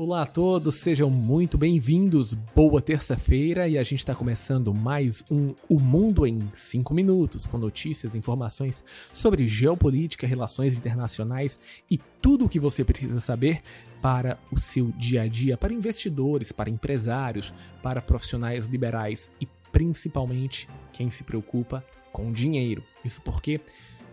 Olá 0.00 0.22
a 0.22 0.26
todos, 0.26 0.76
sejam 0.76 1.10
muito 1.10 1.58
bem-vindos. 1.58 2.32
Boa 2.32 2.80
terça-feira 2.80 3.66
e 3.66 3.76
a 3.76 3.82
gente 3.82 3.98
está 3.98 4.14
começando 4.14 4.72
mais 4.72 5.24
um 5.28 5.56
O 5.68 5.80
Mundo 5.80 6.24
em 6.24 6.38
5 6.54 6.94
Minutos, 6.94 7.48
com 7.48 7.58
notícias, 7.58 8.14
informações 8.14 8.84
sobre 9.12 9.48
geopolítica, 9.48 10.24
relações 10.24 10.78
internacionais 10.78 11.58
e 11.90 11.98
tudo 12.22 12.44
o 12.44 12.48
que 12.48 12.60
você 12.60 12.84
precisa 12.84 13.18
saber 13.18 13.60
para 14.00 14.38
o 14.52 14.60
seu 14.60 14.92
dia 14.92 15.22
a 15.22 15.26
dia, 15.26 15.56
para 15.56 15.74
investidores, 15.74 16.52
para 16.52 16.70
empresários, 16.70 17.52
para 17.82 18.00
profissionais 18.00 18.68
liberais 18.68 19.32
e 19.40 19.48
principalmente 19.72 20.68
quem 20.92 21.10
se 21.10 21.24
preocupa 21.24 21.84
com 22.12 22.30
dinheiro. 22.30 22.84
Isso 23.04 23.20
porque 23.20 23.60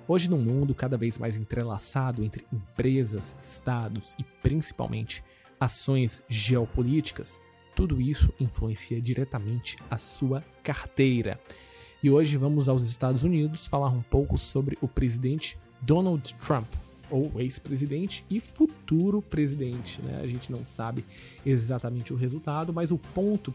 hoje 0.08 0.32
num 0.32 0.42
mundo 0.42 0.74
cada 0.74 0.98
vez 0.98 1.20
mais 1.20 1.38
entrelaçado 1.38 2.24
entre 2.24 2.44
empresas, 2.52 3.36
estados 3.40 4.16
e 4.18 4.24
principalmente 4.42 5.24
ações 5.66 6.22
geopolíticas, 6.30 7.42
tudo 7.76 8.00
isso 8.00 8.32
influencia 8.40 9.02
diretamente 9.02 9.76
a 9.90 9.98
sua 9.98 10.44
carteira. 10.64 11.40
E 12.04 12.10
hoje 12.10 12.38
vamos 12.38 12.70
aos 12.70 12.88
Estados 12.88 13.24
Unidos 13.24 13.66
falar 13.66 13.90
um 13.90 14.04
pouco 14.04 14.38
sobre 14.38 14.78
o 14.80 14.88
presidente 14.88 15.58
Donald 15.82 16.36
Trump, 16.36 16.68
ou 17.10 17.32
ex-presidente 17.42 18.24
e 18.30 18.40
futuro 18.40 19.24
presidente. 19.24 20.00
Né? 20.04 20.20
A 20.22 20.28
gente 20.28 20.52
não 20.52 20.64
sabe 20.64 21.04
exatamente 21.44 22.14
o 22.14 22.16
resultado, 22.16 22.72
mas 22.72 22.92
o 22.92 22.98
ponto 22.98 23.54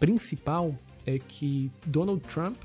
principal 0.00 0.76
é 1.06 1.18
que 1.20 1.70
Donald 1.86 2.20
Trump 2.22 2.56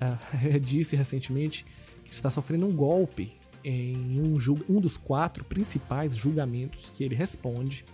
uh, 0.00 0.60
disse 0.60 0.94
recentemente 0.94 1.64
que 2.04 2.12
está 2.12 2.30
sofrendo 2.30 2.66
um 2.66 2.74
golpe 2.74 3.32
em 3.64 4.20
um, 4.20 4.36
um 4.68 4.80
dos 4.80 4.98
quatro 4.98 5.44
principais 5.44 6.14
julgamentos 6.14 6.90
que 6.94 7.02
ele 7.02 7.14
responde 7.14 7.84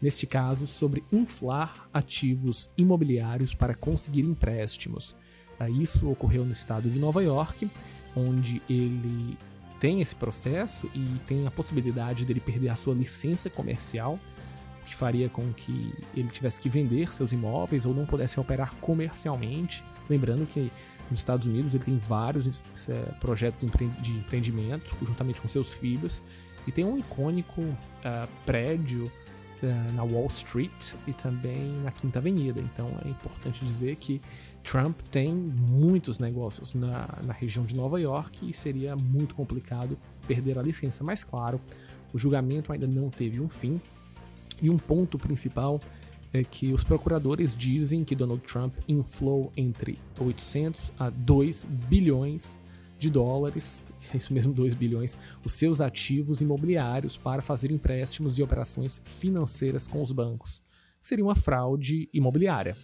neste 0.00 0.26
caso 0.26 0.66
sobre 0.66 1.04
inflar 1.12 1.88
ativos 1.92 2.70
imobiliários 2.76 3.54
para 3.54 3.74
conseguir 3.74 4.22
empréstimos. 4.22 5.16
Ah, 5.58 5.68
isso 5.68 6.08
ocorreu 6.08 6.44
no 6.44 6.52
estado 6.52 6.88
de 6.88 6.98
Nova 6.98 7.22
York, 7.22 7.68
onde 8.14 8.62
ele 8.68 9.36
tem 9.80 10.00
esse 10.00 10.14
processo 10.14 10.88
e 10.94 11.18
tem 11.26 11.46
a 11.46 11.50
possibilidade 11.50 12.24
dele 12.24 12.40
perder 12.40 12.68
a 12.68 12.76
sua 12.76 12.94
licença 12.94 13.50
comercial, 13.50 14.18
o 14.82 14.84
que 14.84 14.94
faria 14.94 15.28
com 15.28 15.52
que 15.52 15.92
ele 16.14 16.28
tivesse 16.28 16.60
que 16.60 16.68
vender 16.68 17.12
seus 17.12 17.32
imóveis 17.32 17.84
ou 17.84 17.94
não 17.94 18.06
pudesse 18.06 18.38
operar 18.38 18.74
comercialmente. 18.76 19.84
Lembrando 20.08 20.46
que 20.46 20.70
nos 21.10 21.20
Estados 21.20 21.46
Unidos 21.46 21.74
ele 21.74 21.84
tem 21.84 21.98
vários 21.98 22.60
é, 22.88 22.94
projetos 23.20 23.68
de 24.00 24.12
empreendimento, 24.12 24.96
juntamente 25.02 25.40
com 25.40 25.48
seus 25.48 25.72
filhos, 25.72 26.22
e 26.66 26.72
tem 26.72 26.84
um 26.84 26.98
icônico 26.98 27.62
uh, 27.62 28.28
prédio 28.44 29.10
na 29.94 30.04
Wall 30.04 30.26
Street 30.26 30.94
e 31.06 31.12
também 31.12 31.72
na 31.82 31.90
Quinta 31.90 32.18
Avenida. 32.18 32.60
Então 32.60 32.90
é 33.04 33.08
importante 33.08 33.64
dizer 33.64 33.96
que 33.96 34.20
Trump 34.62 35.00
tem 35.10 35.34
muitos 35.34 36.18
negócios 36.18 36.74
na, 36.74 37.08
na 37.24 37.32
região 37.32 37.64
de 37.64 37.74
Nova 37.74 38.00
York 38.00 38.48
e 38.48 38.52
seria 38.52 38.94
muito 38.96 39.34
complicado 39.34 39.98
perder 40.26 40.58
a 40.58 40.62
licença. 40.62 41.02
Mas, 41.02 41.24
claro, 41.24 41.60
o 42.12 42.18
julgamento 42.18 42.72
ainda 42.72 42.86
não 42.86 43.10
teve 43.10 43.40
um 43.40 43.48
fim. 43.48 43.80
E 44.60 44.68
um 44.68 44.76
ponto 44.76 45.16
principal 45.18 45.80
é 46.32 46.44
que 46.44 46.72
os 46.72 46.84
procuradores 46.84 47.56
dizem 47.56 48.04
que 48.04 48.14
Donald 48.14 48.42
Trump 48.42 48.74
inflou 48.86 49.52
entre 49.56 49.98
800 50.18 50.92
a 50.98 51.10
2 51.10 51.64
bilhões 51.88 52.56
de 52.98 53.10
dólares, 53.10 53.82
é 54.12 54.16
isso 54.16 54.32
mesmo, 54.32 54.52
2 54.52 54.74
bilhões, 54.74 55.16
os 55.44 55.52
seus 55.52 55.80
ativos 55.80 56.40
imobiliários 56.40 57.16
para 57.16 57.40
fazer 57.40 57.70
empréstimos 57.70 58.38
e 58.38 58.42
operações 58.42 59.00
financeiras 59.04 59.86
com 59.86 60.02
os 60.02 60.12
bancos. 60.12 60.60
Seria 61.00 61.24
uma 61.24 61.36
fraude 61.36 62.08
imobiliária. 62.12 62.76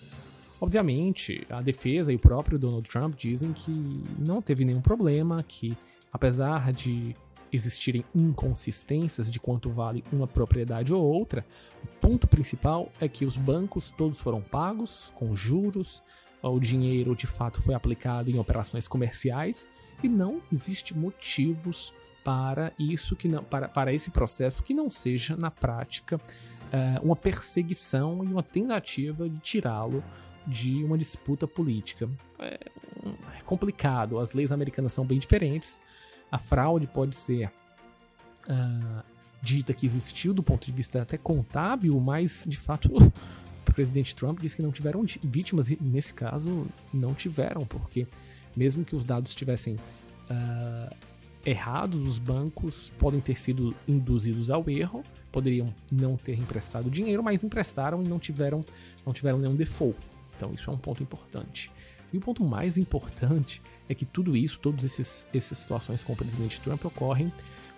Obviamente, 0.60 1.44
a 1.50 1.60
defesa 1.60 2.12
e 2.12 2.16
o 2.16 2.18
próprio 2.18 2.58
Donald 2.58 2.88
Trump 2.88 3.14
dizem 3.16 3.52
que 3.52 3.70
não 4.18 4.40
teve 4.40 4.64
nenhum 4.64 4.80
problema, 4.80 5.42
que 5.42 5.76
apesar 6.12 6.72
de 6.72 7.14
existirem 7.54 8.04
inconsistências 8.14 9.30
de 9.30 9.38
quanto 9.38 9.70
vale 9.70 10.02
uma 10.12 10.26
propriedade 10.26 10.92
ou 10.92 11.02
outra, 11.02 11.44
o 11.82 11.86
ponto 12.00 12.26
principal 12.26 12.90
é 13.00 13.08
que 13.08 13.24
os 13.24 13.36
bancos 13.36 13.90
todos 13.90 14.20
foram 14.20 14.40
pagos 14.40 15.12
com 15.14 15.34
juros, 15.34 16.02
o 16.42 16.58
dinheiro 16.58 17.16
de 17.16 17.26
fato 17.26 17.62
foi 17.62 17.74
aplicado 17.74 18.30
em 18.30 18.38
operações 18.38 18.86
comerciais 18.86 19.66
e 20.02 20.08
não 20.08 20.42
existe 20.52 20.96
motivos 20.96 21.94
para 22.22 22.72
isso 22.78 23.14
que 23.14 23.28
não 23.28 23.44
para, 23.44 23.68
para 23.68 23.92
esse 23.92 24.10
processo 24.10 24.62
que 24.62 24.74
não 24.74 24.90
seja 24.90 25.36
na 25.36 25.50
prática 25.50 26.16
uh, 26.16 27.04
uma 27.04 27.14
perseguição 27.14 28.24
e 28.24 28.26
uma 28.26 28.42
tentativa 28.42 29.28
de 29.28 29.38
tirá-lo 29.38 30.02
de 30.46 30.84
uma 30.84 30.98
disputa 30.98 31.46
política. 31.46 32.08
É, 32.38 32.54
é, 32.54 33.42
complicado, 33.44 34.18
as 34.18 34.32
leis 34.32 34.52
americanas 34.52 34.92
são 34.92 35.04
bem 35.04 35.18
diferentes. 35.18 35.78
A 36.34 36.38
fraude 36.38 36.88
pode 36.88 37.14
ser 37.14 37.48
uh, 38.48 39.04
dita 39.40 39.72
que 39.72 39.86
existiu 39.86 40.34
do 40.34 40.42
ponto 40.42 40.66
de 40.66 40.72
vista 40.72 41.00
até 41.00 41.16
contábil, 41.16 42.00
mas 42.00 42.44
de 42.44 42.56
fato 42.56 42.90
o 42.98 43.72
presidente 43.72 44.16
Trump 44.16 44.40
disse 44.40 44.56
que 44.56 44.62
não 44.62 44.72
tiveram 44.72 45.04
vítimas 45.22 45.70
e 45.70 45.78
nesse 45.80 46.12
caso 46.12 46.66
não 46.92 47.14
tiveram, 47.14 47.64
porque 47.64 48.08
mesmo 48.56 48.84
que 48.84 48.96
os 48.96 49.04
dados 49.04 49.30
estivessem 49.30 49.76
uh, 49.76 50.96
errados, 51.46 52.02
os 52.02 52.18
bancos 52.18 52.92
podem 52.98 53.20
ter 53.20 53.38
sido 53.38 53.72
induzidos 53.86 54.50
ao 54.50 54.68
erro, 54.68 55.04
poderiam 55.30 55.72
não 55.92 56.16
ter 56.16 56.36
emprestado 56.36 56.90
dinheiro, 56.90 57.22
mas 57.22 57.44
emprestaram 57.44 58.02
e 58.02 58.08
não 58.08 58.18
tiveram, 58.18 58.64
não 59.06 59.12
tiveram 59.12 59.38
nenhum 59.38 59.54
default. 59.54 59.96
Então 60.36 60.52
isso 60.52 60.68
é 60.68 60.72
um 60.72 60.78
ponto 60.78 61.00
importante. 61.00 61.70
E 62.14 62.16
o 62.16 62.20
ponto 62.20 62.44
mais 62.44 62.78
importante 62.78 63.60
é 63.88 63.94
que 63.94 64.04
tudo 64.04 64.36
isso, 64.36 64.60
todas 64.60 64.84
essas 64.84 65.58
situações 65.58 66.04
com 66.04 66.12
o 66.12 66.16
presidente 66.16 66.60
Trump 66.60 66.84
ocorrem 66.84 67.32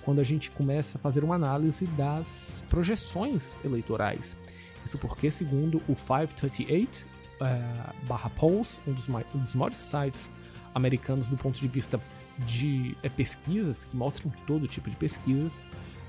quando 0.04 0.20
a 0.20 0.24
gente 0.24 0.50
começa 0.50 0.98
a 0.98 1.00
fazer 1.00 1.24
uma 1.24 1.36
análise 1.36 1.86
das 1.86 2.62
projeções 2.68 3.64
eleitorais. 3.64 4.36
Isso 4.84 4.98
porque, 4.98 5.30
segundo 5.30 5.78
o 5.88 5.96
538 5.96 7.06
uh, 7.06 8.06
barra 8.06 8.28
Polls, 8.28 8.78
um 8.86 8.92
dos, 8.92 9.08
um 9.08 9.38
dos 9.38 9.54
maiores 9.54 9.78
sites 9.78 10.30
americanos 10.74 11.28
do 11.28 11.36
ponto 11.38 11.58
de 11.58 11.66
vista 11.66 11.98
de 12.40 12.94
é, 13.02 13.08
pesquisas, 13.08 13.86
que 13.86 13.96
mostram 13.96 14.30
todo 14.46 14.68
tipo 14.68 14.90
de 14.90 14.96
pesquisas, 14.96 15.64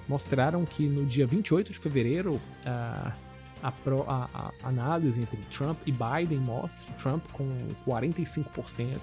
mostraram 0.06 0.66
que 0.66 0.86
no 0.86 1.06
dia 1.06 1.26
28 1.26 1.72
de 1.72 1.80
fevereiro 1.80 2.36
uh, 2.36 3.27
a, 3.62 3.72
pro, 3.72 4.04
a, 4.10 4.30
a, 4.34 4.68
análise 4.68 5.22
entre 5.22 5.38
Trump 5.52 5.78
e 5.86 5.92
Biden 5.92 6.40
mostra 6.40 6.92
Trump 6.94 7.26
com 7.32 7.48
45%, 7.86 8.98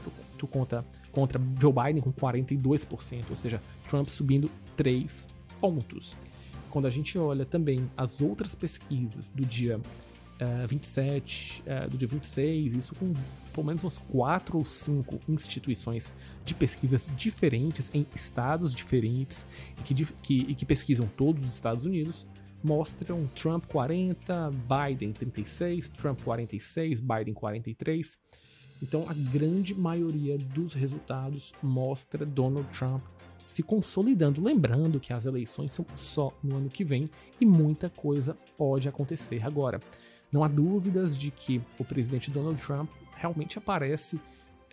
contra, 0.50 0.84
contra 1.10 1.40
Joe 1.60 1.72
Biden 1.72 2.02
com 2.02 2.12
42%, 2.12 3.24
ou 3.30 3.36
seja, 3.36 3.62
Trump 3.86 4.08
subindo 4.08 4.50
3 4.76 5.26
pontos. 5.60 6.16
Quando 6.70 6.86
a 6.86 6.90
gente 6.90 7.16
olha 7.18 7.44
também 7.44 7.90
as 7.96 8.20
outras 8.20 8.54
pesquisas 8.54 9.30
do 9.30 9.44
dia 9.44 9.78
uh, 9.78 10.66
27, 10.66 11.62
uh, 11.62 11.88
do 11.88 11.96
dia 11.96 12.08
26, 12.08 12.74
isso 12.74 12.94
com 12.94 13.12
pelo 13.52 13.66
menos 13.66 13.84
umas 13.84 13.98
quatro 13.98 14.58
ou 14.58 14.64
cinco 14.64 15.20
instituições 15.28 16.12
de 16.44 16.54
pesquisas 16.54 17.08
diferentes 17.16 17.90
em 17.94 18.04
estados 18.14 18.74
diferentes 18.74 19.46
e 19.78 19.82
que, 19.82 20.06
que, 20.20 20.40
e 20.48 20.54
que 20.54 20.66
pesquisam 20.66 21.08
todos 21.16 21.44
os 21.44 21.54
Estados 21.54 21.86
Unidos, 21.86 22.26
mostram 22.64 23.26
Trump 23.34 23.66
40, 23.66 24.50
Biden 24.50 25.12
36, 25.12 25.90
Trump 25.90 26.20
46, 26.22 27.00
Biden 27.00 27.34
43. 27.34 28.18
Então 28.82 29.04
a 29.08 29.12
grande 29.12 29.74
maioria 29.74 30.38
dos 30.38 30.72
resultados 30.72 31.52
mostra 31.62 32.24
Donald 32.24 32.66
Trump 32.76 33.04
se 33.46 33.62
consolidando. 33.62 34.42
Lembrando 34.42 34.98
que 34.98 35.12
as 35.12 35.26
eleições 35.26 35.72
são 35.72 35.86
só 35.94 36.32
no 36.42 36.56
ano 36.56 36.70
que 36.70 36.84
vem 36.84 37.10
e 37.40 37.46
muita 37.46 37.90
coisa 37.90 38.36
pode 38.56 38.88
acontecer 38.88 39.44
agora. 39.46 39.80
Não 40.32 40.42
há 40.42 40.48
dúvidas 40.48 41.16
de 41.16 41.30
que 41.30 41.62
o 41.78 41.84
presidente 41.84 42.30
Donald 42.30 42.60
Trump 42.60 42.90
realmente 43.14 43.58
aparece 43.58 44.20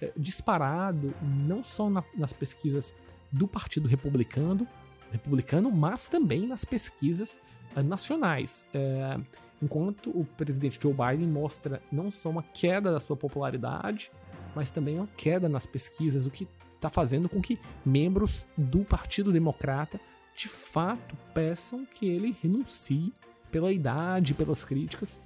é, 0.01 0.11
disparado, 0.17 1.13
não 1.21 1.63
só 1.63 1.89
na, 1.89 2.03
nas 2.17 2.33
pesquisas 2.33 2.93
do 3.31 3.47
Partido 3.47 3.87
Republicano, 3.87 4.67
republicano, 5.11 5.71
mas 5.71 6.07
também 6.07 6.47
nas 6.47 6.65
pesquisas 6.65 7.39
é, 7.75 7.83
nacionais. 7.83 8.65
É, 8.73 9.19
enquanto 9.61 10.09
o 10.09 10.25
presidente 10.25 10.79
Joe 10.81 10.93
Biden 10.93 11.27
mostra 11.27 11.81
não 11.91 12.09
só 12.09 12.29
uma 12.29 12.43
queda 12.43 12.91
da 12.91 12.99
sua 12.99 13.15
popularidade, 13.15 14.11
mas 14.55 14.69
também 14.69 14.97
uma 14.97 15.07
queda 15.15 15.47
nas 15.47 15.65
pesquisas, 15.65 16.27
o 16.27 16.31
que 16.31 16.47
está 16.75 16.89
fazendo 16.89 17.29
com 17.29 17.39
que 17.39 17.59
membros 17.85 18.45
do 18.57 18.83
Partido 18.83 19.31
Democrata 19.31 19.99
de 20.35 20.47
fato 20.47 21.15
peçam 21.33 21.85
que 21.85 22.07
ele 22.07 22.35
renuncie 22.41 23.13
pela 23.51 23.71
idade, 23.71 24.33
pelas 24.33 24.63
críticas 24.63 25.19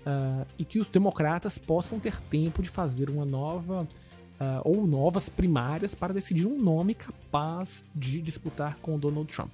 uh, 0.00 0.46
e 0.58 0.64
que 0.64 0.78
os 0.78 0.88
democratas 0.88 1.58
possam 1.58 1.98
ter 1.98 2.20
tempo 2.22 2.62
de 2.62 2.68
fazer 2.68 3.08
uma 3.08 3.24
nova 3.24 3.88
uh, 4.40 4.62
ou 4.64 4.86
novas 4.86 5.28
primárias 5.28 5.94
para 5.94 6.14
decidir 6.14 6.46
um 6.46 6.60
nome 6.60 6.94
capaz 6.94 7.84
de 7.94 8.20
disputar 8.20 8.78
com 8.80 8.94
o 8.94 8.98
Donald 8.98 9.32
Trump. 9.32 9.50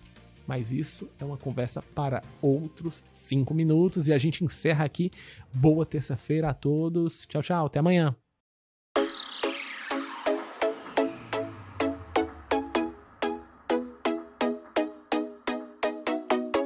Mas 0.46 0.70
isso 0.70 1.08
é 1.18 1.24
uma 1.24 1.38
conversa 1.38 1.82
para 1.94 2.22
outros 2.42 3.02
cinco 3.10 3.54
minutos 3.54 4.08
e 4.08 4.12
a 4.12 4.18
gente 4.18 4.44
encerra 4.44 4.84
aqui. 4.84 5.10
Boa 5.52 5.86
terça-feira 5.86 6.50
a 6.50 6.54
todos. 6.54 7.26
Tchau, 7.26 7.42
tchau. 7.42 7.66
Até 7.66 7.78
amanhã. 7.78 8.14